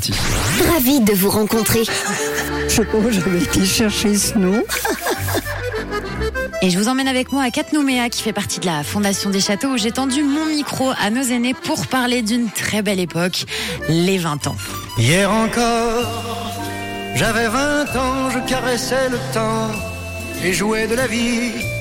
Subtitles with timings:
[0.00, 0.12] parti.
[0.72, 1.82] Ravi de vous rencontrer.
[2.68, 4.64] Je crois que j'avais été chercher Snow.
[6.62, 9.40] Et je vous emmène avec moi à Catnouméa, qui fait partie de la Fondation des
[9.40, 13.46] Châteaux, où j'ai tendu mon micro à nos aînés pour parler d'une très belle époque,
[13.88, 14.56] les 20 ans.
[14.98, 16.52] Hier encore,
[17.14, 19.70] j'avais 20 ans, je caressais le temps
[20.44, 21.79] et jouais de la vie.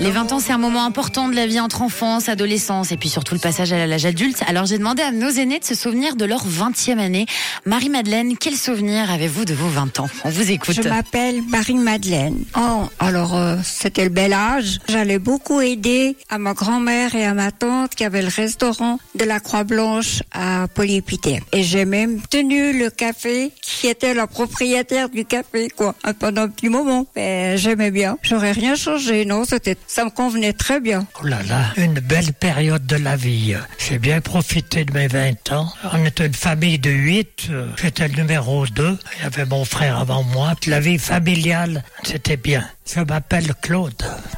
[0.00, 3.08] Les 20 ans, c'est un moment important de la vie entre enfance, adolescence et puis
[3.08, 4.42] surtout le passage à l'âge adulte.
[4.48, 7.26] Alors j'ai demandé à nos aînés de se souvenir de leur 20e année.
[7.64, 10.08] Marie-Madeleine, quel souvenir avez-vous de vos 20 ans?
[10.24, 10.74] On vous écoute.
[10.74, 12.44] Je m'appelle Marie-Madeleine.
[12.58, 14.80] Oh, alors euh, c'était le bel âge.
[14.88, 19.24] J'allais beaucoup aider à ma grand-mère et à ma tante qui avaient le restaurant de
[19.24, 21.40] la Croix-Blanche à Polypité.
[21.52, 26.48] Et j'ai même tenu le café qui était la propriétaire du café, quoi, pendant un
[26.48, 27.06] petit moment.
[27.14, 28.18] Mais j'aimais bien.
[28.22, 31.06] J'aurais rien changé, non, c'était ça me convenait très bien.
[31.22, 33.54] Oh là là, une belle période de la vie.
[33.78, 35.72] J'ai bien profité de mes 20 ans.
[35.92, 37.48] On était une famille de 8.
[37.80, 38.98] J'étais le numéro 2.
[39.18, 40.54] Il y avait mon frère avant moi.
[40.66, 42.68] La vie familiale, c'était bien.
[42.86, 43.94] Je m'appelle Claude.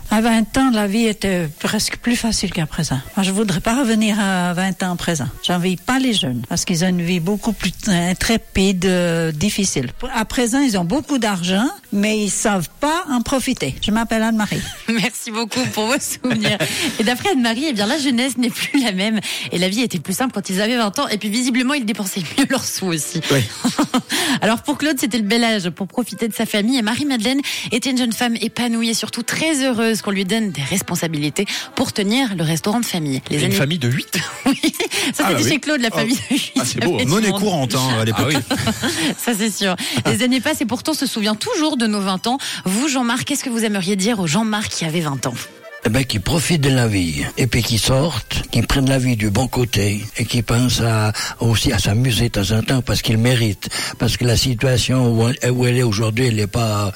[0.08, 2.98] À 20 ans, la vie était presque plus facile qu'à présent.
[3.16, 5.26] Moi, je voudrais pas revenir à 20 ans présent.
[5.42, 9.90] J'envie pas les jeunes parce qu'ils ont une vie beaucoup plus intrépide, euh, difficile.
[10.14, 13.74] À présent, ils ont beaucoup d'argent, mais ils savent pas en profiter.
[13.82, 14.62] Je m'appelle Anne-Marie.
[14.88, 16.58] Merci beaucoup pour vos souvenirs.
[17.00, 19.18] Et d'après Anne-Marie, eh bien, la jeunesse n'est plus la même.
[19.50, 21.08] Et la vie était plus simple quand ils avaient 20 ans.
[21.08, 23.20] Et puis, visiblement, ils dépensaient mieux leurs sous aussi.
[23.32, 23.40] Oui.
[24.40, 26.78] Alors, pour Claude, c'était le bel âge pour profiter de sa famille.
[26.78, 27.40] Et Marie-Madeleine
[27.72, 31.92] était une jeune femme épanouie et surtout très heureuse qu'on lui donne des responsabilités pour
[31.92, 33.20] tenir le restaurant de famille.
[33.30, 35.48] Les une famille de 8 Oui, ça Ah, c'était bah oui.
[35.48, 35.96] chez Claude, la Oh.
[35.96, 36.52] famille de 8.
[36.58, 38.34] Ah, c'est beau, monnaie courante hein, à l'époque.
[39.18, 39.76] Ça c'est sûr.
[40.06, 42.38] Les années passent et pourtant on se souvient toujours de nos 20 ans.
[42.64, 45.34] Vous, Jean-Marc, qu'est-ce que vous aimeriez dire aux Jean-Marc qui avait 20 ans?
[45.86, 49.14] Eh ben, qui profitent de la vie et puis qui sortent, qui prennent la vie
[49.16, 50.82] du bon côté et qui pensent
[51.38, 53.68] aussi à s'amuser de temps en temps parce qu'ils méritent.
[53.96, 56.92] Parce que la situation où, elle- est aujourd'hui, elle n'est pas,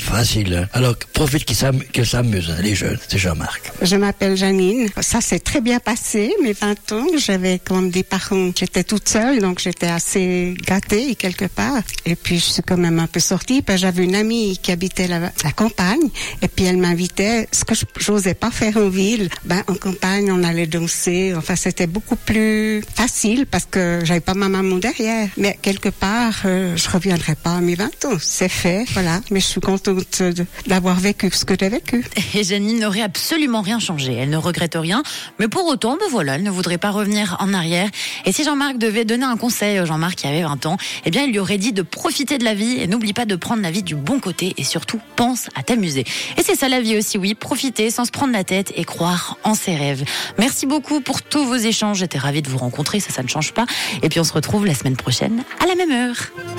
[0.00, 0.68] facile.
[0.72, 2.98] Alors, profite qu'ils s'am- qu'ils s'amusent, les jeunes.
[3.06, 3.70] C'est Jean-Marc.
[3.82, 4.88] Je m'appelle Janine.
[5.00, 7.06] Ça s'est très bien passé, mes 20 ans.
[7.16, 11.82] J'avais comme des parents, j'étais toute seule, donc j'étais assez gâtée quelque part.
[12.04, 15.20] Et puis je suis quand même un peu sortie, j'avais une amie qui habitait la,
[15.20, 16.08] la campagne,
[16.42, 17.46] et puis elle m'invitait,
[18.32, 21.34] pas faire en ville, ben en campagne on allait danser.
[21.36, 25.28] Enfin c'était beaucoup plus facile parce que j'avais pas ma maman derrière.
[25.36, 28.16] Mais quelque part, euh, je reviendrai pas à mes 20 ans.
[28.20, 29.20] C'est fait, voilà.
[29.30, 30.08] Mais je suis contente
[30.66, 32.04] d'avoir vécu ce que j'ai vécu.
[32.34, 34.14] Et Janine n'aurait absolument rien changé.
[34.14, 35.02] Elle ne regrette rien.
[35.38, 37.88] Mais pour autant, ben voilà, elle ne voudrait pas revenir en arrière.
[38.24, 41.24] Et si Jean-Marc devait donner un conseil à Jean-Marc qui avait 20 ans, eh bien,
[41.24, 43.70] il lui aurait dit de profiter de la vie et n'oublie pas de prendre la
[43.70, 46.04] vie du bon côté et surtout pense à t'amuser.
[46.36, 47.34] Et c'est ça la vie aussi, oui.
[47.34, 50.04] Profiter sans se prendre la tête et croire en ses rêves.
[50.38, 51.98] Merci beaucoup pour tous vos échanges.
[51.98, 53.00] J'étais ravie de vous rencontrer.
[53.00, 53.66] Ça, ça ne change pas.
[54.02, 56.53] Et puis, on se retrouve la semaine prochaine à la même heure.